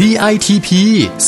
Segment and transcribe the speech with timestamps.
[0.00, 0.68] DITP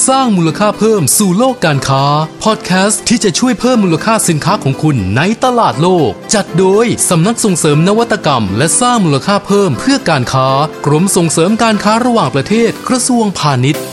[0.09, 2.05] สร้างมูลค่าเพิ่มสู่โลกการค้า
[2.45, 10.49] พอดแคสต์ที่จะช่วยเพิ่มมูลค่าสินค้าของคุณในตลาดโลก จัดโดย สำนักส่งเสริมนวัตกรรม และสร้างมูลค่าเพิ่มเพื่อการค้า
[10.87, 13.85] กรมส่งเสริมการค้าระหว่างประเทศกระทรวงพาณิชย์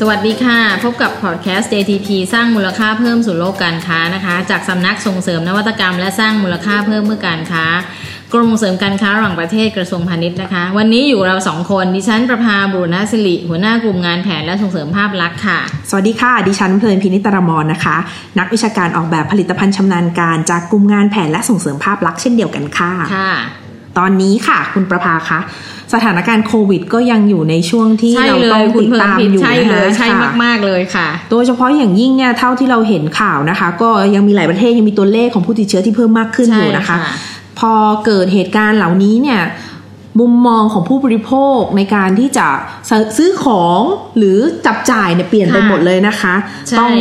[0.00, 7.64] สวัสดีค่ะ พบกับพอดแคสต์ JTP สร้างมูลค่าเพิ่มสู่โลกการค้านะคะ จากสำนักส่งเสริมนวัตกรรม และสร้างมูลค่าเพิ่มเพื่อการค้า
[8.34, 15.58] กรมส่งเสริมการค้าระหว่างประเทศกระทรวงพาณิชย์นะคะ วันนี้อยู่เราสองคนดิฉันประภาบุรณสิริหัวหน้ากลุ่มงานแผนและส่งเสริมภาพลักษณ์ค่ะ
[15.90, 17.96] สวัสดีค่ะ ดิฉันเพลินพินิตรมรนะคะ
[18.38, 23.32] นักวิชาการออกแบบผลิตภัณฑ์ชำนาญการจากกลุ่มงานแผนและส่งเสริมภาพลักษณ์เช่นเดียวกันค่ะค่ะ
[23.98, 25.40] ตอนนี้ค่ะ คุณประภาคะ
[25.94, 37.72] สถานการณ์โควิดก็ยังอยู่ในช่วงที่ใช่เราเลต้อยงคุณติดเพลินตามพิษอยู่ใช่นะเลยคะใช่ค่ะมาก ๆ เลยค่ะ โดยเฉพาะอย่างยิ่งเนี่ยเท่าที่เราเห็นข่าวนะคะ ก็ยังมีหลายประเทศยังมีตัวเลขของผู้ติดเชื้อที่เพิ่มมากขึ้นอยู่นะคะใช่ค่ะ พอ
[38.06, 39.40] เกิดเหตุการณ์เหล่านี้เนี่ย
[40.20, 42.48] มุมมองของผู้บริโภคในการที่จะ
[43.16, 43.80] ซื้อของ
[44.16, 46.34] หรือจับจ่ายเนี่ยเปลี่ยนไปหมดเลยนะคะ
[46.68, 46.92] ใช่ต้อง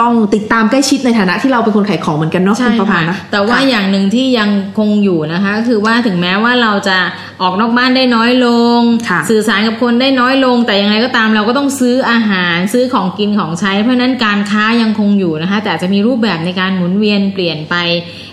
[0.00, 6.98] ต้องติดตามใกล้ชิดในฐานะที่เราเป็นคนขายของเหมือนกันเนาะใช่คุณประภาค่ะนะแต่ว่าค่ะอย่างหนึ่งที่ยังคงอยู่นะคะก็คือว่าถึงแม้ว่าเราจะ
[7.42, 17.74] ออกนอกบ้านได้น้อยลงค่ะสื่อสารกับคนได้น้อยลง แต่ยังไงก็ตามเราก็ต้องซื้ออาหารซื้อของกินของใช้ เพราะฉะนั้นการค้ายังคงอยู่นะคะ แต่อาจจะมีรูปแบบในการหมุนเวียนเปลี่ยนไป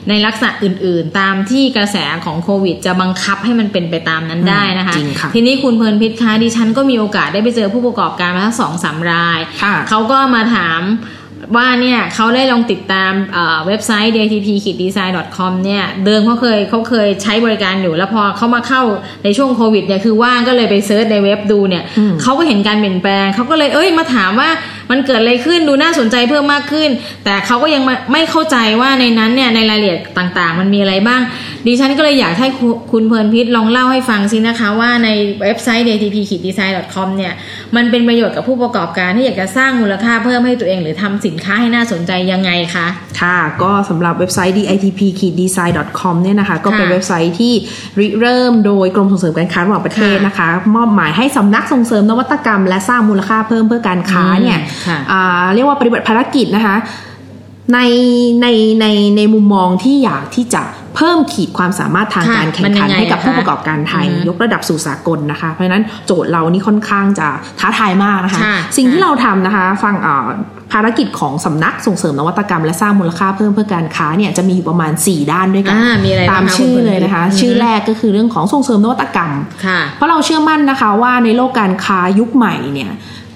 [0.09, 10.81] ในลักษณะอื่น ๆ ตามที่กระแสของโควิด จะบังคับให้มันเป็นไปตามนั้นได้นะคะจริงค่ะทีนี้คุณเพลินพิษคะดิฉันก็มีโอกาสได้ไปเจอผู้ประกอบการมาทั้งสองสามรายค่ะเขาก็มาถาม
[11.55, 18.81] ว่าเนี่ยเขาได้ลองติดตามเอ่อเว็บไซต์ dtp-design.com เนี่ยเดิมเขาเคยเขาเคยใช้บริการอยู่ แล้วพอเขามาเข้า
[19.23, 24.49] ในช่วงโควิดเนี่ยคือว่างก็เลยไปเซิร์ชในเว็บดูเนี่ยอืมเขาก็เห็นการเปลี่ยนแปลงเขาก็เลยเอ้ยมาถามว่า
[24.91, 26.89] มันเกิดอะไรขึ้นดูน่าสนใจเพิ่มมากขึ้น
[27.25, 31.21] แต่เขาก็ยังไม่เข้าใจว่าในนั้นเนี่ยในรายละเอียดต่างๆ มันมีอะไรบ้าง
[31.67, 32.47] ดิฉันก็เลยอยากให้
[32.91, 35.09] คุณเพลินพิษลองเล่าให้ฟังสินะคะว่าใน
[35.41, 37.33] เว็บไซต์ dtp-design.com เนี่ย
[37.75, 42.87] มันเป็นประโยชน์กับผู้ประกอบการที่อยากจะสร้างมูลค่าเพิ่มให้ตัวเอง หรือทำสินค้าให้น่าสนใจยังไงคะ
[43.21, 47.53] ค่ะก็สำหรับเว็บไซต์ ditp-design.com เนี่ยนะคะก็เป็นเว็บไซต์ที่
[47.99, 54.57] ริเริ่มโดยกรมส่งเสริมการค้าระหว่างประเทศะนะคะ มอบหมายให้สำนักส่งเสริมนวัตกรรม และสร้างมูลค่าเพิ่มเพื่อการค้าเนี่ย
[55.55, 56.75] เรียกว่าปฏิบัติภารกิจนะคะ
[57.73, 57.79] ใน
[58.41, 58.47] ใน
[58.81, 58.85] ใน
[59.17, 60.61] ในมุมมองที่อยากที่จะ
[60.95, 67.27] เพิ่มขีดความสามารถทางค่ะการแข่มังนยัขันงไงให้กับอะคะผู้ประกอบการไทยอืมยกระดับสู่สากลนะคะ เพราะฉะนั้นโจทย์เรานี่ค่อนข้างจะ
[67.59, 70.27] ท้าทายมากนะคะค่ะสิ่งที่ค่ะเราทำนะคะ ฟังเอ่อ
[70.71, 79.31] ภารกิจของสำนักส่งเสริมนวัตกรรมและสร้างมูลค่าเพิ่มเพื่อการค้าเนี่ยจะมีอยู่ประมาณ 4 ด้านด้วยกัอ่ามีอะไรตามบ้างคะชื่อคุณเลยนะคะอืมชื่อแรกก็คือเรื่องของส่งเสริมนวัตกรรม
[79.65, 82.91] ค่ะเพราะเราเชื่อมั่นนะคะว่าในโลกการค้ายุคใหม่เนี่ย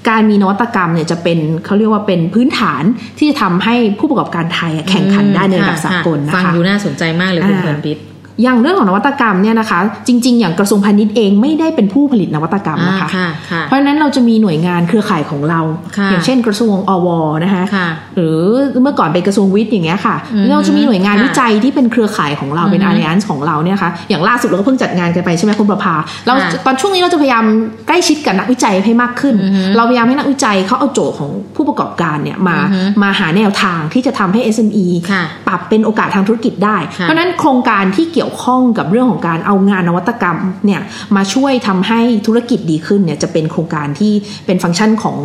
[0.10, 2.84] การมีนวัตกรรมเนี่ยจะเป็นเขาเรียกว่าเป็นพื้นฐาน
[3.18, 7.98] ที่จะทำให้ผู้ประกอบการไทยอะแข่งขันได้ในระดับค่ะสากลนะฟังคะดูน่าสนใจมากเลยคุณอ่าเพลินพิษ
[8.44, 15.62] อย่างเรื่องของนวัตกรรมเนี่ยนะคะ จริง ๆ อย่างกระทรวงพาณิชย์เองไม่ได้เป็นผู้ผลิตนวัตกรรมนะคะอ่าค่ะค่ะเพราะฉะนั้นเราจะมีหน่วยงานเครือข่ายของเรา
[15.98, 17.08] ค่ะอย่างเช่น กระทรวงอว
[17.44, 18.40] นะคะค่ะหรือ
[18.84, 27.44] เมื่อก่อนเป็นกระทรวงวิทย์อย่างเงี้ยค่ะอืมเราจะมีหน่วยงานค่ะวิจัยที่เป็นเครือข่ายของเราเป็นอืมอาริยันของเราเนี่ยนะคะอย่างล่าสุดเราก็เพิ่งจัดงานกันไปใช่ไหมคุณประภาเราค่ะตอนช่วงนี้เราจะพยายาม
[27.88, 40.82] ใกล้ชิดกับนักวิจัยให้มากขึ้นอือฮึเราพยายามให้นักวิจัยเขาเอาโจทย์ของผู้ประกอบการเนี่ยมาอือฮึมาหาแนวทางที่จะทำให้ SME ค่ะปรับเป็นโอกาสทางธุรกิจได้ค่ะเพราะฉะนั้นโครงการที่เกี่ยวข้องกับเรื่องของการเอางานนวัตกรรมเนี่ย
[41.16, 44.14] มาช่วยทำให้ธุรกิจดีขึ้นเนี่ยจะเป็นโครงการที่
[44.46, 45.18] เป็นฟังก์ชันของ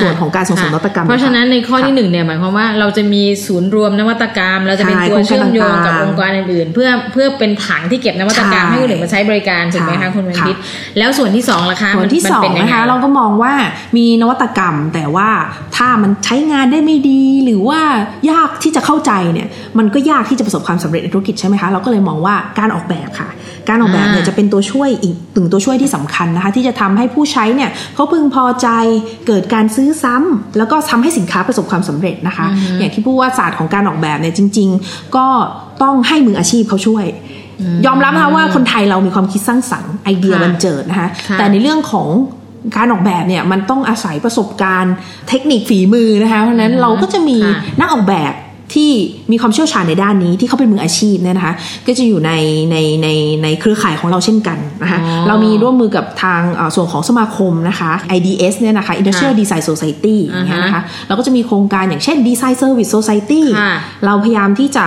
[0.00, 10.56] ส่วนของการส่งเสริมนวัตกรรม เพราะฉะนั้นในข้อที่ค่ะหนึ่งเนี่ยหมายความว่าเราจะมีศูนย์รวมนวัตกรรม เราจะเป็นใช่ตัวเชื่อมโยงกับโครงการต่างๆองค์กรอื่นๆ เพื่อเพื่อเป็นถังที่เก็บนวัตกรรมใช่ให้คนอื่นมาใช้บริการถูกไหมคะค่ะคุณเวนค่ะพิษ
[10.98, 13.52] แล้วส่วนที่สองล่ะคะส่วนที่มัสองเป็ยัไนะคะเราก็มองว่า
[13.96, 15.28] มีนวัตกรรมแต่ว่า
[15.76, 17.80] ถ้ามันใช้งานได้ไม่ดีหรือว่า
[18.30, 23.28] ยากที่จะเข้าใจเนี่ยมันก็ยากที่จะประสบความสำเร็จในธุรกิจใช่ไหมคะเราก็เลยมองว่าการออกแบบค่ะ
[23.68, 28.68] การออกแบบเนี่ยอ่าจะเป็นตัวช่วยอีกหนึ่งตัวช่วยที่สำคัญนะคะ ที่จะทำให้ผู้ใช้เนี่ยเขาพึงพอใจ
[29.26, 32.46] เกิดการซื้อซ้ำแล้วก็ทำให้สินค้าประสบความสำเร็จนะคะ
[32.78, 35.26] อย่างที่พูดว่าศาสตร์ของการออกแบบเนี่ยจริง ๆ ก็
[35.82, 37.04] ต้องให้มืออาชีพเขาช่วย
[37.86, 42.08] ยอมรับนะคะว่าคนไทยเรามีความคิดสร้างสรรค์ไอเดียค่ะบันเจิดนะคะค่ะแต่ในเรื่องของ
[42.76, 44.94] การออกแบบเนี่ยมันต้องอาศัยประสบการณ์
[45.28, 48.32] เทคนิคฝีมือนะคะเพราะฉะนั้นเราก็จะมีค่ะนักออกแบบ
[48.74, 48.90] ที่
[49.32, 51.54] มีความเชี่ยวชาญในด้านนี้ที่เขาเป็นมืออาชีพเนี่ยนะคะ
[51.86, 52.32] ก็จะอยู่ใน
[52.70, 53.08] ในใน
[53.42, 63.74] ในเครือข่ายของเราเช่นกันนะคะอ๋อเรามีร่วมมือกับทางเอ่อส่วนของสมาคมนะคะ IDS เนี่ยนะคะ Industrial ค่ะ Design Society อย่างเงี้ยอ่าฮะนะคะเราก็จะมีโครงการอย่างเช่น Design Service Society ค่ะ
[64.06, 64.86] เราพยายามที่จะ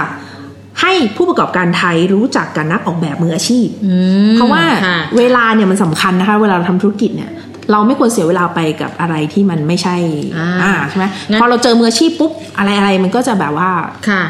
[0.81, 3.93] ให้ผู้ประกอบการไทยรู้จักกับนักออกแบบมืออาชีพอื
[4.29, 7.29] มเพราะว่าค่ะเวลาเนี่ยมันสำคัญนะคะ เวลาเราทำธุรกิจเนี่ย
[7.71, 9.95] เราไม่ควรเสียเวลาไปกับอะไรที่มันไม่ใช่
[10.37, 13.69] อ่าอ่าใช่ไหมงั้นพอเราเจอมืออาชีพปุ๊บอะไรอะไรมันก็จะแบบว่า
[14.09, 14.23] ค่ะ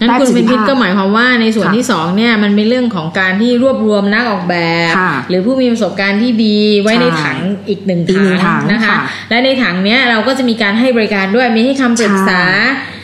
[0.00, 4.56] งั้นได้ปคุระณสิทเป็นธิพิษภาพก็หมายความว่าในส่วนค่ะที่สองเนี่ยมันเป็นเรื่องของการที่รวบรวมนักออกแบ
[4.90, 8.98] บค่ะหรือผู้มีประสบการณ์ที่ดีไว้ในใช่ถังอีกหนึ่งอีกหนึ่งถังนะคะค่ะ
[9.30, 12.42] และในถังเนี้ยเราก็จะมีการให้บริการด้วยมีให้คำปรึกษา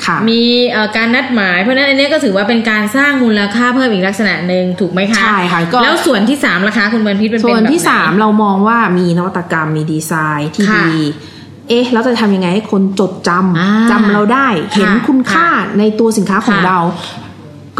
[0.06, 10.98] ค่ะมีเอ่อการนัดหมายเพราะฉะนั้นอันเนี้ยก็ถือว่าเป็นการสร้างมูลค่าเพิ่มอีกลักษณะหนึ่งถูกไหมคะใช่ค่ะก็แล้วส่วนที่สามราคาคุณบรรพิษมันเป็นส่วนแบบที่ไหสามเรามองว่ามีนวัตกรรมมีดีไซน์ที่ค่ะดี
[11.68, 15.46] เอ๊ะแล้วจะทำยังไงให้คนจดจอ่าำจำเราได้ เห็นค่ะคุณค่า
[15.78, 16.78] ในตัวสินค้าของค่ะเรา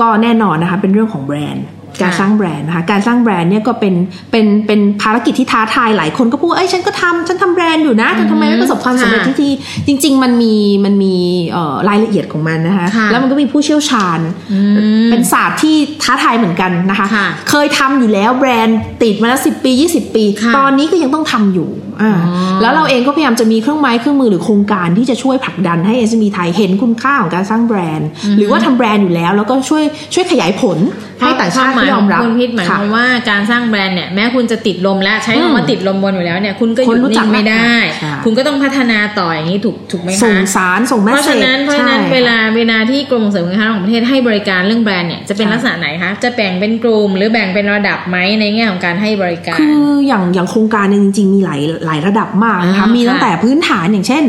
[0.01, 1.65] ก็แน่นอนนะคะ เป็นเรื่องของแบรนด์
[2.03, 3.95] การค่ะสร้างแบรนด์นะคะ การสร้างแบรนด์เนี่ยก็เป็น
[4.31, 9.49] เป็นเป็นภารกิจที่ท้าทายหลายคนก็พูดว่าเอ้ยฉันก็ทำฉันทำแบรนด์อยู่นะแต่ทำไมไม่ประสบความสำเร็จค่ะที่ที
[9.87, 10.55] จริง ๆ มันมี
[10.85, 11.15] มันมี
[11.53, 14.21] เอ่อรายละเอียดของมันนะคะค่ะแล้วมันก็มีผู้เชี่ยวชาญ
[14.53, 14.61] อื
[15.05, 21.69] มเป็นศาสตร์ที่ท้าทายเหมือนกันนะคะค่ะเคยทำอยู่แล้วแบรนด์ติดมาแล้วสิปี 20 ปีค่ะตอนนี้ก็ยังต้องทำอยู่
[22.03, 28.09] อ่าอ๋อแล้วเราเองก็พยายามจะมีเครื่องไม้เครื่องมือหรือโครงการที่จะช่วยผลักดันให้ SME ไทยเห็นคุณค่าของการสร้างแบรนด์
[28.39, 30.79] หรือว่าทำแบรนด์อยู่แล้ว แล้วก็ช่วยช่วยขยายผล
[31.21, 37.57] ให้ต่างชาติควเขาหยอมรับคุณพิษหมายความว่าการสร้างแบรนด์เนี่ยแม้คุณจะติดลมและใช้อืมคำว่าติดลมบนอยู่แล้วเนี่ยคุณก็หยุคนดรู้จันิ่กงไม่ได้
[38.01, 54.25] ใช่คุณก็ต้องพัฒนาต่ออย่างนี้ถูกถูกไหมคะส่งสารส่งแมเพสราะเซฉะจนั้นเพราะฉะนั้นเวลาเวลาที่กรมส่งเสริมการค้าของประเทศให้บริการเรื่องแบรนด์เนี่ยจะเป็นใช่ลักษณะไหนคะจะแบ่งเป็นกลุ่มหรือแบ่งเป็นระดับไหมในแง่ของการให้บริการ คืออย่างอย่างโครงการเนี่ยจริง ๆ มีหลายหลายระดับมากนะคะอ่ามีมีตั้งแต่พื้นฐานอย่างเช่น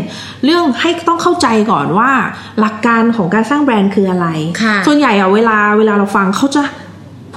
[0.46, 2.12] เรื่องให้ต้องเข้าใจก่อนว่า
[2.60, 4.28] หลักการของการสร้างแบรนด์คืออะไร
[4.62, 6.62] ค่ะส่วนใหญ่อะเวลาเวลาเราฟังเขาจะ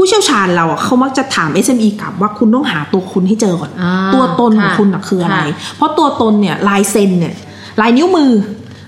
[0.00, 7.34] ผู้เชี่ยวชาญเราอะเขามักจะถาม SME กลับว่าคุณต้องหาตัวคุณให้เจอก่อนอ่าตัวตนของค่ะคุณอะคืออะไรค่ะเพราะตัวตนเนี่ยลายเซ็นเนี่ย
[7.80, 8.32] ลายนิ้วมือ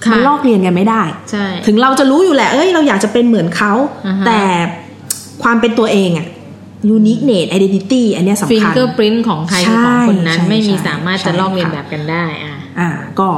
[0.04, 3.72] ค่ะมันลอกเรียนกันไม่ได้ใช่ถึงเราจะรู้อยู่แหละ เอ้ย เราอยากจะเป็นเหมือนเขา
[4.06, 4.40] อ่าฮะแต่
[5.42, 6.26] ความเป็นตัวเองอะ
[6.96, 13.28] uniqueness identity อันเนี้ยสำคัญ fingerprint ของใครคือของคนนั้นใช่ไม่มีใช่สามารถใช่จะลอกเลียนค่ะแบบกันได้อะอ่าก็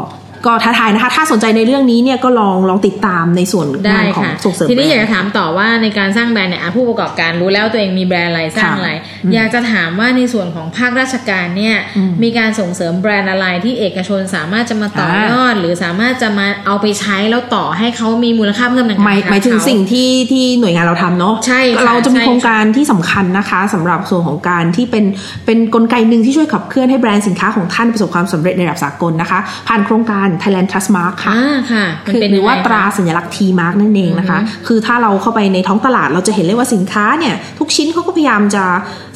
[0.46, 8.90] ก็ท้าทายนะคะ ถ้าสนใจในเรื่องนี้เนี่ยก็ลองลองติดตามในส่วนได้งานของค่ะส่งเสริมแบรนด์ทีนี้แบอรยากจะถามต่อว่าในการสร้างแบรนด์เนี่ยอะผู้ประกอบการรู้แล้วตัวเองมีแบรนด์อะไรสร้างอะไร
[9.24, 25.04] อืมอยากจะถามว่าในส่วนของภาคราชการเนี่ยอืมมีการส่งเสริมแบรนด์อะไรที่เอกชนสามารถจะมาต่อยอด หรือสามารถจะมาเอาไปใช้แล้วต่อให้เขามีมูลค่าเพิ่มในกรหมายขหมายถึงเขสิ่งที่ที่หน่วยงานเราทำเนาะใช่ค่ะเราจะมีใช่โครงการที่สำคัญนะคะสำหรับส่วนของการที่เป็น
[25.46, 38.64] เป็นกลไกหนึ่งที่ช่วยขับเคลื่อนให้แบรนด์สินค้าของท่านประสบความสำเร็จในระดับสากลนะคะ ผ่านโครงการ Thailand Trust Mark ค่ะอ่าค่ะมันคือเป็นหรือว่ายังไงตราคะสัญลักษณ์ T mark นั่นเองนะคะอือฮึคือถ้าเราเข้าไปในท้องตลาดเราจะเห็นเลยว่าสินค้าเนี่ย ทุกชิ้นเขาก็พยายามจะ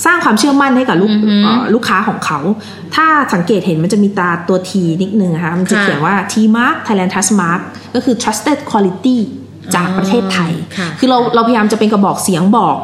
[0.04, 2.38] สร้างความเชื่อมั่นให้กับลูกอือฮึเอ่อลูกค้าของเขา
[2.94, 4.70] ถ้าสังเกตเห็นมันจะมีตราตัว T
[5.02, 7.60] นิดนึงนะคะมันจะค่ะเขียนว่า T mark Thailand Trust Mark
[7.94, 9.18] ก็คือ trusted quality
[9.76, 12.76] จากประเทศไทยค่ะคือเราเราพยายามจะเป็นกระบอกเสียงบอก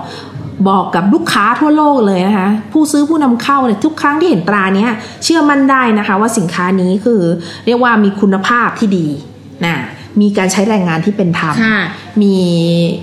[0.68, 4.90] บอกกับลูกค้าทั่วโลกเลยนะคะ ผู้ซื้อผู้นำเข้าเนี่ยทุกครั้งที่เห็นตราเนี้ย
[5.24, 7.20] เชื่อมั่นได้นะคะว่าสินค้านี้คือ
[7.66, 9.06] เรียกว่ามีคุณภาพที่ดี
[9.66, 9.76] นะ
[10.20, 11.78] มีการใช้แรงงานที่เป็นธรรมค่ะ
[12.22, 12.36] มี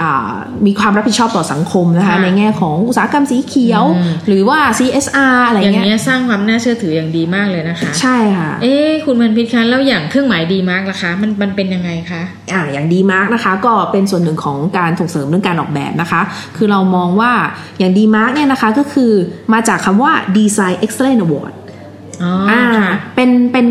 [0.01, 0.33] อ่า
[0.65, 12.21] มีความรับผิดชอบต่อสังคมนะคะค่ะในแง่ของอุตสาหกรรมสีเขียวอืมหรือว่า CSR อะไรอย่างเงี้ยเงี้ยสร้างความน่าเชื่อถืออย่างดีมากเลยนะคะ ใช่ค่ะ เอ๊ะคุณเพลินพิศคะแล้วอย่างเครื่องหมาย DEmark ล่ะคะ มันมันเป็นยังไงคะ
[12.53, 16.21] อ่าอย่าง DEmark นะคะ ก็เป็นส่วนหนึ่งของการส่งเสริมเรื่องการออกแบบนะคะ
[16.57, 17.31] คือเรามองว่า
[17.79, 19.11] อย่าง DEmark เนี่ยนะคะก็คือ
[19.53, 21.53] มาจากคำว่า Design Excellence Award
[22.23, 23.65] อ๋ออ่าค่ะเป็นเป็น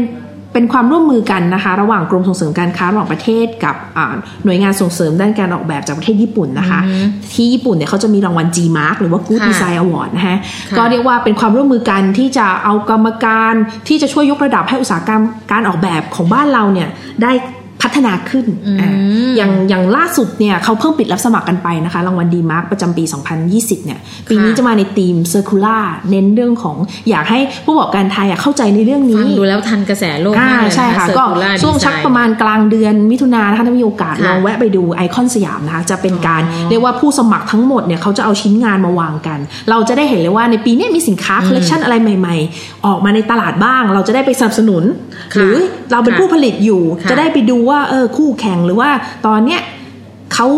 [0.52, 4.14] เป็นความร่วมมือกันนะคะ ระหว่างกรมส่งเสริมการค้าระหว่างประเทศกับอ่า
[4.44, 7.04] หน่วยงานส่งเสริมด้านการออกแบบจากประเทศญี่ปุ่นนะคะอือฮึ
[7.34, 10.36] ที่ญี่ปุ่นเนี่ยเขาจะมีรางวัล G Mark หรือว่า Good ค่ะ Design Award นะคะ
[10.70, 13.54] ค่ะก็เรียกว่าเป็นความร่วมมือกันที่จะเอากรรมการ
[13.88, 16.88] ที่จะช่วยยกระดับให้อุตสาหกรรมการออกแบบของบ้านเราเนี่ย
[17.22, 17.32] ได้
[17.82, 18.90] พัฒนาขึ้นอืมอ่า
[19.36, 23.04] อย่างอย่างล่าสุดเนี่ยเขาเพิ่งปิดรับสมัครกันไปนะคะ รางวัล DEmark ประจำปี
[23.44, 26.76] 2020 เนี่ย ปีนี้จะมาในธีม Circular เน้นเรื่องของ
[27.10, 39.38] อยากให้ผู้ประกอบการไทยอะเข้าใจในเรื่องนี้ฟังดูแล้วทันกระแสโลกอ่ามากเลยใช่นะคะค่ะ Circular ก็ช่วงสักประมาณกลางเดือนมิถุนายนนะคะถ้ามีโอกาสค่ะลองแวะไปดูไอคอนสยามนะคะจะเป็นการอ๋อเรียกว่าผู้สมัครทั้งหมดเนี่ยเขาจะเอาชิ้นงานมาวางกัน
[39.70, 44.82] เราจะได้เห็นเลยว่าในปีนี้มีสินค้าคอลเลคชันอะไรใหม่ ๆ ออกมาในตลาดบ้าง เราจะได้ไปสนับสนุน
[45.34, 45.56] ค่ะหรือ
[45.92, 48.90] เราเป็นค่ะผู้ผลิตอยู่ค่ะจะได้ไปดูว่าเออคู่แข่งหรือว่า
[49.26, 49.60] ตอนเนี้ย
[50.34, 50.48] เขา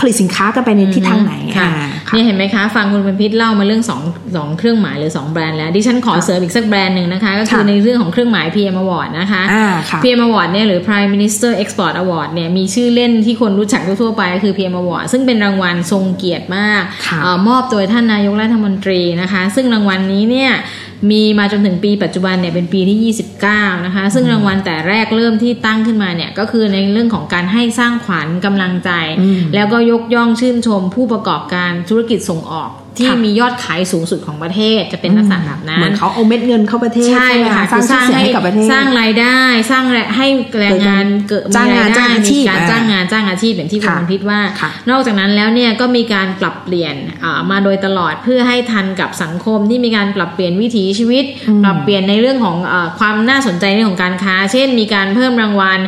[0.00, 4.00] ผลิตสินค้ากันไปในทิศทางไหนค่ะอ่าค่ะเนี่ยเห็นไหมคะ ฟังคุณเพลินพิศเล่ามาเรื่องสอง
[4.36, 15.04] สองเครื่องหมายหรือสองแบรนด์แล้ว ดิฉันขอค่ะเสริมอีกสักแบรนด์หนึ่งนะคะ ก็คือค่ะในเรื่องของเครื่องหมาย PM Award นะคะอ่าค่ะ PM Award เนี่ยหรือ Prime Minister Export Award เนี่ยมีชื่อเล่นที่คนรู้จักทั่วๆไปก็คือ PM Award
[15.12, 20.52] ซึ่งเป็นรางวัลทรงเกียรติมากค่ะเออมอบโดยท่านนายกรัฐมนตรีนะคะ ซึ่งรางวัลนี้เนี่ย
[21.10, 40.26] มีมาจนถึงปีปัจจุบันเนี่ยเป็นปีที่ 29 นะคะ ซึ่งรางวัลแต่แรกเริ่มที่ตั้งขึ้นมาเนี่ยก็คือในเรื่องของการให้สร้างขวัญกำลังใจอืมแล้วก็ยกย่องชื่นชมผู้ประกอบการธุรกิจส่งออก ที่ค่ะมียอดขายสูงสุดของประเทศจะเป็นลักษณะแบบนั้เหมือนนเขาเอาเม็ดเงินเข้าประเทศใช่ไหมค่ะสร้างชื่อเสียงให้กับประเทศสร้างรายได้ สร้างแรงให้
[40.60, 51.24] แรงงานเกิดจ้างงานมีรยได้จ้างอาชีพมีการอ่าจ้างงานจ้างอาชีพอย่างที่คุณค่ะพิษว่าค่ะนอกจากนั้นแล้วเนี่ยก็มีการปรับเปลี่ยนอ่ามาโดยตลอดเพื่อให้ทันกับสังคมที่มีการปรับเปลี่ยนวิถีชีวิต
[51.64, 55.80] ปรับเปลี่ยนในเรื่องของอาความน่าสนใจในเรื่องของการค้า เช่น มีการเพิ่มรางวัล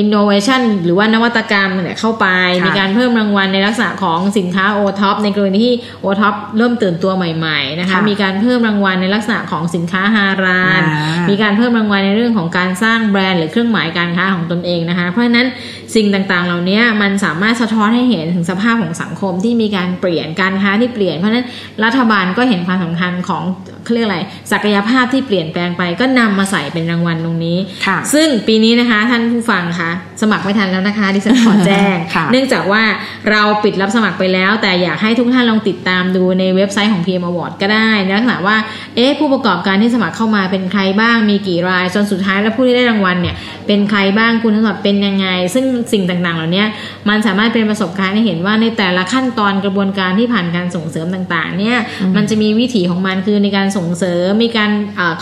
[0.00, 2.26] innovation หรือว่านวัตกรรมเนี่ยเข้าไป
[2.60, 15.46] ค่ะมีการเพิ่มรางวัลในลักษณะของสินค้า o t o p ในกรณีที่ o t o p เริ่มตื่นตัวใหม่ๆนะคะค่ะมีการเพิ่มรางวัลในลักษณะของสินค้าฮารานอ่ามีมีการเพิ่มรางวัลในเรื่องของการสร้างแบรนด์หรือเครื่องหมายการค้าของตนเองนะคะ เพราะฉะนั้น
[15.94, 21.46] สิ่งต่างๆ เหล่านี้มันสามารถสะท้อนให้เห็นถึงสภาพของสังคมที่มีการเปลี่ยนการค้าที่เปลี่ยน เพราะฉะนั้น
[21.84, 23.42] รัฐบาลก็เห็นความสำคัญของ
[23.84, 24.20] เขาเรียกอะไร
[24.52, 29.90] ศักยภาพที่เปลี่ยนแปลงไปก็นำมาใส่เป็นรางวัลตรงนี้ค่ะซึ่งปีนี้นะคะท่านผู้ฟังคะ
[30.22, 32.82] สมัครไม่ทันแล้วนะคะดิฉันขอแจ้งค่ะเนื่องจากว่า
[33.30, 38.56] เราปิดรับสมัครไปแล้ว แต่อยากให้ทุกท่านลองติดตามดูในเว็บไซต์ของ PM Award ก็ได้ในลักษณะว่า
[38.96, 43.34] เอ๊ะผู้ประกอบการที่สมัครเข้ามาเป็นใครบ้างมีกี่ราย จนสุดท้ายแล้วผู้ที่ได้รางวัลเนี่ย
[43.66, 46.64] เป็นใครบ้างคุณสมบัติเป็นยังไง ซึ่งสิ่งต่างๆ เหล่านี้
[47.08, 51.78] มันสามารถเป็นประสบการณ์ให้เห็นว่าในแต่ละขั้นตอนกระบวนการที่ผ่านการส่งเสริมต่างๆเนี่ย
[52.16, 54.70] มันจะมีวิถีของมันคือในการส่งเสริม มีการ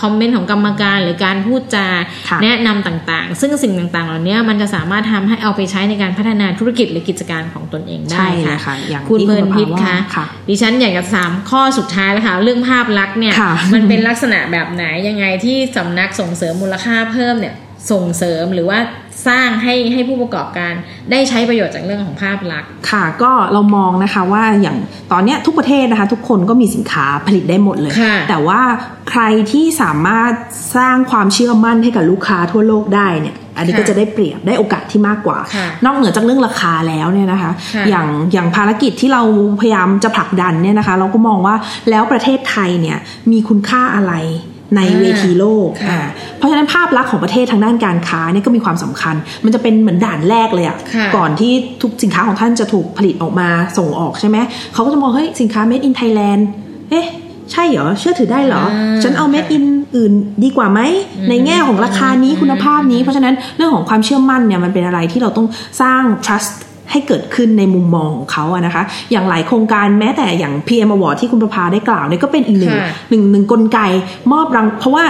[0.01, 1.87] คอมเมนต์ของกรรมการ หรือการพูดจา
[2.29, 17.55] ค่ะแนะนำต่างๆ ซึ่งสิ่งต่างๆ เหล่านี้มันจะสามารถทำให้เอาไปใช้ในการพัฒนาธุรกิจหรือกิจการของตนเองได้ใช่เลยค่ะอย่างคุณที่เพลินพิษคุณประภาคะว่าค่ะดิฉันอยากจะถามข้อสุดท้ายแล้วค่ะเรื่องภาพลักษณ์เนี่ยค่ะมันเป็นลักษณะแบบไหนยังไงที่สำนักส่งเสริมมูลค่าเพิ่มเนี่ย
[17.93, 18.79] ส่งเสริมหรือว่า
[19.29, 20.73] สร้างให้ให้ผู้ประกอบการ
[21.11, 24.77] ได้ใช้ประโยชน์จากเรื่องของภาพลักษณ์ค่ะก็เรามองนะคะว่าอย่าง
[25.13, 28.61] ตอนเนี้ยทุกประเทศนะคะ ทุกคนก็มีสินค้าผลิตได้หมดเลยค่ะแต่ว่า
[29.11, 29.23] ใคร
[29.53, 30.33] ที่สามารถ
[30.77, 39.23] สร้างความเชื่อมั่นให้กับลูกค้าทั่วโลกได้เนี่ยอันนี้ค่ะก็จะได้เปรียบได้โอกาสที่มากกว่าค่ะนอกเหนือจากเรื่องราคาแล้วเนี่ยนะคะค่ะอย่างอย่างภารกิจที่เรา
[39.61, 41.55] พยายามจะผลักดันเนี่ยนะคะ เราก็มองว่า
[41.91, 42.99] แล้วประเทศไทยเนี่ย
[43.31, 44.15] มีคุณค่าอะไร
[44.77, 46.01] ในเวทีโลกค่ะอ่า
[46.39, 53.49] เพราะฉะนั้นภาพลักษณ์ของประเทศทางด้านการค้าเนี่ยก็มีความสำคัญ มันจะเป็นเหมือนด่านแรกเลยอะค่ะ ก่อนที่ทุกสินค้าของท่านจะถูกผลิตออกมา
[53.79, 54.37] ส่งออกใช่ไหม
[54.75, 56.43] เขาก็จะมองเฮ้ยสินค้า made in Thailand
[56.91, 57.07] เอ๊ะ
[57.53, 59.65] ใช่เหรอ เชื่อถือได้เหรออ่าฉันเอา made in
[59.97, 60.13] อื่น
[60.45, 60.81] ดีกว่าไหม
[61.17, 65.47] อืมในแง่ของราคานี้อืมคุณภาพนี้ เพราะฉะนั้นเรื่องของความเชื่อมั่นเนี่ยมันเป็นอะไรที่เราต้อง
[65.83, 66.53] สร้าง trust
[66.91, 73.79] ให้เกิดขึ้นในมุมมองของเขาอะนะคะ อย่างหลายโครงการแม้แต่อย่าง PM Award ที่คุณประภาได้กล่าวเนี่ยก็เป็นอีกหนึ่งค่ะหนึ่งหนึ่งกลไก
[74.33, 75.05] มอบรางเพราะว่า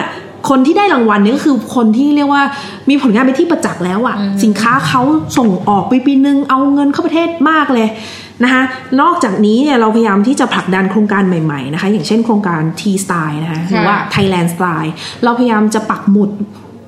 [0.50, 2.42] คนที่ได้รางวัลเนี่ยก็คือคนที่เรียกว่า
[2.88, 5.02] มีผลงานเป็นที่ประจักษ์แล้วอะสินค้าเขา
[5.38, 7.88] ส่งออกไปปีนึงเอาเงินเข้าประเทศมากเลย
[8.44, 8.62] นะคะ
[9.00, 14.90] นอกจากนี้เนี่ยเราพยายามที่จะผลักดันโครงการใหม่ๆนะคะอย่างเช่นโครงการ T Style นะคะหรือว่า Thailand Style
[15.24, 16.30] เราพยายามจะปักหมุด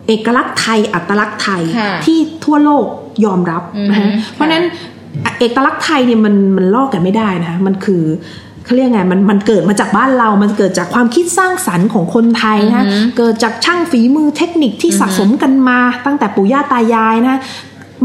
[0.09, 2.87] เอกลักษณ์ไทยอัตลักษณ์ไทยค่ะที่ทั่วโลก
[3.25, 4.65] ยอมรับนะคะอืมเพราะฉะนั้น
[5.39, 8.03] เอกลักษณ์ไทยเนี่ยมันมันลอกกันไม่ได้นะคะมันคือ
[8.65, 17.41] เขาเรียกไงมันมันเกิดมาจากบ้านเรา มันเกิดจากความคิดสร้างสรรค์ของคนไทยนะคะอือฮึเกิดจากช่างฝีมือเทคนิคที่สะสมกันมาตั้งแต่ปู่ย่าตายายนะคะ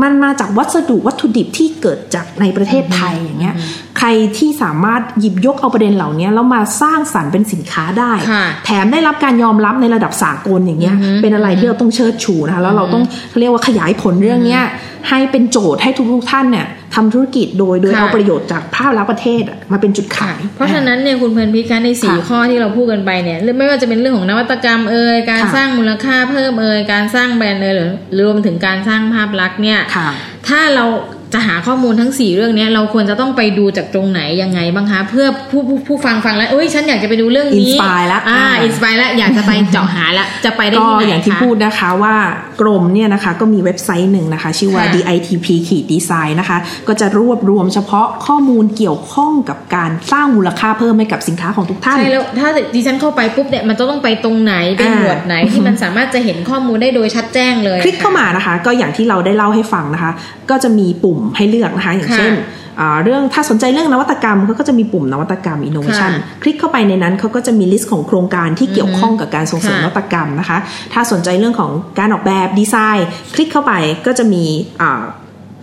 [0.02, 3.56] มันมาจากวัสดุวัตถุดิบที่เกิดจากในประเทศไทยอย่างเงี้ย
[3.98, 13.04] ใครที่สามารถหยิบยกเอาประเด็นเหล่านี้แล้วมาสร้างสรรค์เป็นสินค้าได้ค่ะแถมได้รับการยอมรับในระดับสากลอย่างเงี้ยอือฮึเป็นอะไรที่เราต้องเชิดชูนะคะแล้วเราต้อง
[13.40, 14.64] เรียกว่าขยายผลเรื่องเนี้ย
[15.10, 27.92] ให้เป็นโจทย์ให้ทุกๆท่านเนี่ย ทำธุรกิจโดยโดยค่ะเอาประโยชน์จากภาพลักษณ์ประเทศอะมาเป็นจุดขาย เพราะฉะนั้นเนี่ยคุณเพลินพิศคะในสี่ค่ะข้อที่เราพูดกันไปเนี่ยไม่ว่าจะเป็นเรื่องของนวัตกรรมเอยการค่ะสร้างมูลค่าเพิ่มเอยการสร้างแบรนด์เอยหรือ
[28.28, 30.10] รวมถึงการสร้างภาพลักษณ์เนี่ยค่ะ
[30.48, 30.86] ถ้าเรา
[31.34, 42.16] จะหาข้อมูลทั้ง 4 เรื่องเนี้ยเราควรจะต้องไปดูจากตรงไหนยังไงบ้างคะเพื่อผู้ผู้ผู้ฟังฟังแล้วเอ้ยฉันอยากจะไปดูเรื่องนี้ Inspire ละอ่าอ่า inspire แล้วอยากจะไปเจาะหาละจะไปได้ก็ที่ไหนอย่างที่คะพูดนะคะว่า
[42.62, 46.58] กรมเนี่ยนะคะก็มีเว็บไซต์หนึ่งนะคะ ชื่อว่าค่ะ DITP ขีดดีไซน์นะคะ
[46.88, 60.12] ก็จะรวบรวมเฉพาะข้อมูลเกี่ยวข้องกับการสร้างมูลค่าเพิ่มให้กับสินค้าของทุกท่านใช่แล้วถ้าดิฉันเข้าไปปุ๊บเนี่ยมันจะต้องไปตรงไหนเป็นอ่าหมวดไหนที่มันสามารถจะเห็นข้อมูลได้โดยชัดแจ้งเลยคลิกเข้ามานะคะ ก็อย่างที่เราได้เล่าให้ฟังนะคะ
[60.50, 62.34] ก็จะมีปุ่มให้เลือกนะคะ อย่างเช่น
[62.80, 70.58] อ่าเรื่องถ้าสนใจเรื่องนวัตกรรมเขาก็จะมีปุ่มนวัตกรรม innovation ค่ะคลิกเข้าไปในนั้นเขาก็จะมี list ของโครงการที่เกี่ยวข้องกับการส่งเสริมค่ะนวัตกรรมนะคะ
[70.94, 73.74] ถ้าสนใจเรื่องของการออกแบบดีไซน์ คลิกเข้าไป
[74.06, 74.44] ก็จะมี
[74.82, 75.04] อ่า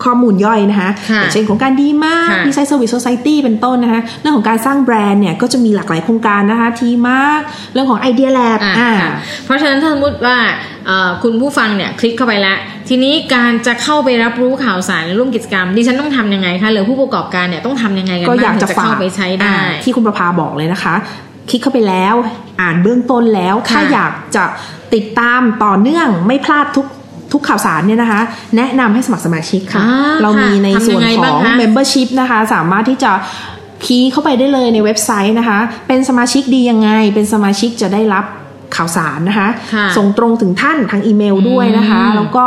[0.04, 7.40] ข้อมูลย่อยนะคะค่ะอย่างเช่นโครงการ DEmark ค่ะ Design Service Society เป็นต้นนะคะเรื่องของการสร้างแบรนด์เนี่ยก็จะมีหลากหลายโครงการนะคะ T Mark
[7.72, 9.12] เรื่องของ IDEA LAB อะอ่าค่ะ
[9.44, 10.36] เพราะฉะนั้นถ้าสมมติว่า
[10.86, 12.56] เอ่อคุณผู้ฟังเนี่ยคลิกเข้าไปแล้ว
[12.88, 20.94] ทีนี้การจะเข้าไปรับรู้ข่าวสารในร่วมกิจกรรมดิฉันต้องทำยังไงคะหรือผู้ประกอบการเนี่ยต้องทำยังไงกันก็บ้างอยากถึงจะจะฝากเข้าไปใช้ได้อ่าที่คุณประภาบอกเลยนะคะ
[21.50, 22.14] คลิกเข้าไปแล้ว
[22.60, 24.44] อ่านเบื้องต้นแล้วถ้าค่ะอยากจะ
[24.94, 26.86] ติดตามต่อเนื่องไม่พลาดทุก
[27.34, 28.20] ทุกข่าวสารเนี่ยนะคะ
[28.56, 33.12] แนะนำให้สมัครสมาชิกค่ะอ่าเรามีในค่ะส่วนทำยังไงขบ้าองงคะ membership นะคะ สามารถที่จะ
[33.84, 38.24] คีย์เข้าไปได้เลยในเว็บไซต์นะคะ เป็นสมาชิกดียังไง เป็นสมาชิกจะได้รับ
[38.76, 42.46] ข่าวสารนะคะค่ะส่งตรงถึงท่านทางอีเมลด้วยนะคะอืมแล้วก็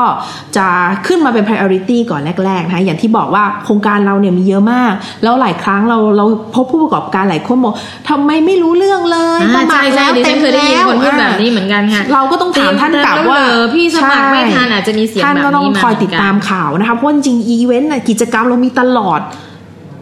[0.58, 0.68] จะ
[1.08, 4.94] ขึ้นมาเป็น priority ก่อนแรกๆนะคะอย่างที่บอกว่าโครงการเราเนี่ยมีเยอะมาก
[5.24, 7.74] แล้วหลายครั้งเราเราพบผู้ประกอบการหลายคนบอก
[8.10, 19.22] ทำไมไม่รู้เรื่องเลยสอ่ามัใช่ครใช่แล้วดิเต็ฉันมเคยได้ยินแล้วคนพูดอะแบบนี้เหมือนกันค่ะเราก็ต้องถามท่านกลับว่าเต็มแล้วเหรอพี่สมัครไม่ทันใช่อาจจะมีเสียงท่านแบบก็ต้องนี้มาคอยติดตามข่าวนะคะเพราะจริงๆอีเวนต์น่ะกิจกรรมเรามีตลอด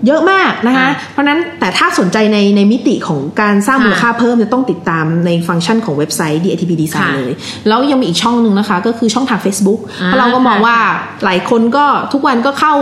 [0.07, 7.33] เยอะมากนะคะค่ะเพราะฉะนั้นแต่ถ้าสนใจในในมิติของการสร้างค่ะมูลค่าเพิ่มจะต้องติดตามในฟังก์ชันของเว็บไซต์ DITP Design ค่ะเลย
[7.67, 10.77] แล้วยังมีอีกช่องหนึ่งนะคะ ก็คือช่องทาง Facebook อ่าเพราะเราก็มองค่ะว่า
[11.25, 12.73] หลายคนก็ทุกวันก็เข้า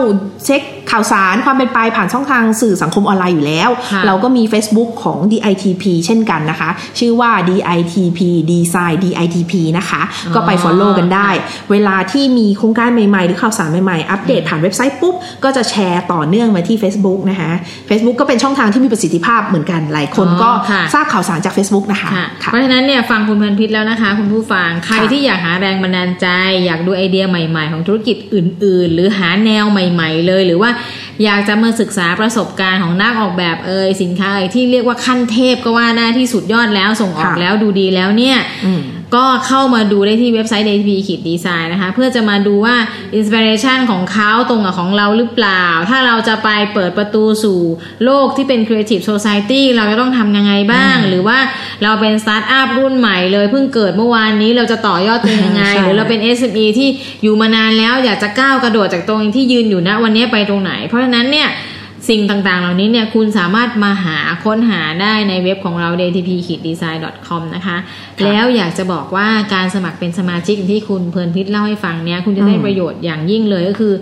[0.46, 0.62] เช็ค
[0.92, 8.20] ข่าวสารความเป็นไปผ่านช่องทางสื่อสังคมออนไลน์อยู่แล้วค่ะเราก็มี Facebook ของ DITP เช่นกันนะคะ ชื่อว่า DITP
[8.52, 10.02] Design DITP นะคะ
[10.36, 11.30] ก็ไป follow กันได้
[11.72, 17.52] เวลาที่มีโครงการใหม่ๆ หรือข่าวสารใหม่ๆ อัปเดตผ่านเว็บไซต์ปุ๊บก็จะแชร์ต่อเนื่องมาที่ Facebook นะคะ
[17.90, 26.28] Facebook ก็เป็นช่องทางที่มีประสิทธิภาพเหมือนกันหลายคนก็อ๋อค่ะทราบข่าวสารจาก Facebook นะคะค่ะค่ะเพราะฉะนั้นเนี่ยฟังคุณพันพิษแล้วนะคะ คุณผู้ฟังใครค่ะที่อยากหาแรงบันดาลใจ
[26.66, 30.70] อยากดูไอเดียใหม่ ๆ ของธุรกิจอื่น ๆ หรือหาแนวใหม่ ๆ เลยหรือว่า
[31.24, 38.82] อยากจะมาศึกษาประสบการณ์ของนักออกแบบเอ่ยสินค้าเอ่ยที่เรียกว่าขั้นเทพก็ว่าได้ที่สุดยอดแล้วส่งออกค่ะแล้วดูดีแล้วเนี่ยอืม
[39.16, 42.76] ก็เข้ามาดูได้ที่เว็บไซต์ DTP ขีดดีไซน์นะคะ เพื่อจะมาดูว่า
[43.16, 47.60] inspiration ของเขาตรงกับของเราหรือเปล่า ถ้าเราจะไปเปิดประตูสู่
[48.06, 51.38] โลกที่เป็น Creative Society เราจะต้องทำยังไงบ้าง หรือว่า
[51.84, 56.90] เราเป็นสตาร์ทอัพรุ่นใหม่เลยเพิ่งเกิดเมื่อวานนี้เราจะต่อยอดตัวเองยังไงใช่หรือเราเป็น SME ที่
[57.24, 61.50] อยู่มานานแล้วอยากจะก้าวกระโดดจากตรงที่ยืนอยู่นะวันนี้ไปตรงไหน เพราะฉะนั้นเนี่ย
[62.10, 67.78] สิ่งต่างๆ เหล่านี้เนี่ยคุณสามารถมาหาค้นหาได้ในเว็บของเรา ditp-design.com นะคะ
[68.24, 73.94] แล้วอยากจะบอกว่าการสมัครเป็นสมาชิกอย่างที่คุณเพลินพิษเล่าให้ฟังเนี่ยคุณจะได้อืมประโยชน์อย่างยิ่งเลยก็คือ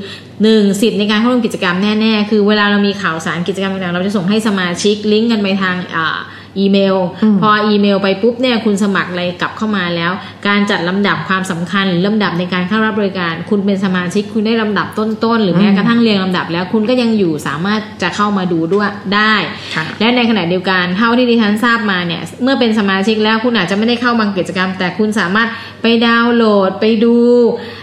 [0.44, 6.18] หนึ่งสิทธิ์ในการเข้าร่วมกิจกรรมแน่ ๆ คือเวลาเรามีข่าวสารกิจกรรมต่างๆเราจะส่งให้สมาชิกลิงก์กันไปทางอ่า
[6.60, 10.12] อีเมลอืมพออีเมลไปปุ๊บเนี่ยคุณสมัครอะไรกลับเข้ามาแล้ว
[10.48, 19.34] การจัดลำดับความสำคัญหรือลำดับในการเข้ารับบริการ คุณเป็นสมาชิกคุณได้ลำดับต้นๆหรือแม้กระทั่งเรียงลำดับ แล้วคุณก็ยังอยู่สามารถจะเข้ามาดูด้วยได้
[19.76, 25.48] ค่ะและในขณะเดียวกันเท่าที่ดิฉันทราบมาเนี่ยเมื่อเป็นสมาชิกแล้วคุณอาจจะไม่ได้เข้าบางกิจกรรม แต่คุณสามารถ
[25.82, 27.16] ไปดาวน์โหลดไปดู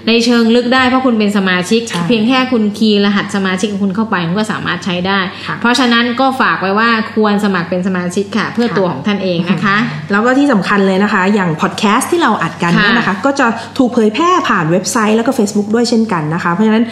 [0.08, 9.76] ในเชิงลึกได้เพราะคุณเป็นสมาชิกใช่เพียงแค่คุณคีย์รหัสสมาชิกของคุณเข้าไปคุณก็สามารถใช้ได้ค่ะเพราะฉะนั้นก็ฝากไว้ว่าควรสมัครเป็นสมาชิกค่ะเพื่อค่ะตัวของท่านเองนะคะ
[10.10, 13.46] แล้วก็ที่สำคัญเลยนะคะ อย่างพอดแคสต์ที่เราอัดกันเนี่ยค่ะนะคะ ก็จะ
[13.78, 16.84] ถูกเผยแพร่ผ่านเว็บไซต์แล้วก็ Facebook ด้วยเช่นกันนะคะ เพราะฉะนั้น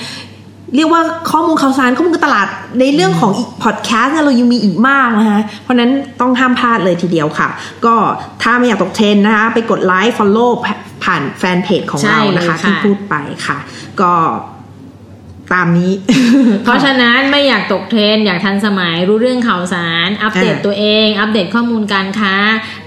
[0.76, 2.48] เรียกว่าข้อมูลข่าวสารข้อมูลการตลาด
[2.80, 7.48] ในเรื่องของพอดแคสต์เนี่ยเรายังมีอีกมากนะคะ เพราะฉะนั้นต้องห้ามพลาดเลยทีเดียวค่ะ
[7.84, 7.94] ก็
[8.42, 10.50] ถ้าไม่อยากตกเทรนด์นะคะ ไปกดไลค์ Follow
[11.04, 13.14] ผ่านแฟนเพจของใช่เราเลยนะคะค่ะที่พูดไป
[13.46, 13.58] ค่ะ
[14.00, 14.12] ก็
[15.54, 15.92] ตามนี้
[16.64, 22.34] เพราะฉะนั้นไม่อยากตกเทรนด์อยากทันสมัยรู้เรื่องข่าวสาร อัปเดตอ่าตัวเอง อัปเดตข้อมูลการค้า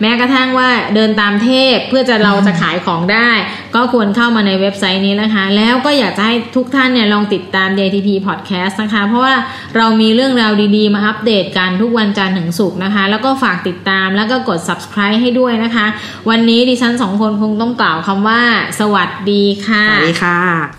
[0.02, 3.30] แม้กระทั่งว่าเดินตามเทพเพื่อจะเราจะขายของได้
[3.76, 9.36] ก็ควรเข้ามาในเว็บไซต์นี้นะคะ แล้วก็อยากจะให้ทุกท่านเนี่ยลองติดตาม DTP Podcast นะคะ เพราะว่า
[9.78, 15.86] เรามีเรื่องราวดีๆ มาอัปเดตกันทุกวันจันทร์ถึงศุกร์นะคะ แล้วก็ฝากติดตามแล้วก็กด subscribe ให้ด้วยนะคะ
[16.30, 18.41] วันนี้ดิฉันสองคนคงต้องกล่าวคำว่า
[18.80, 20.79] สวัสดีค่ะสวัสดีค่ะ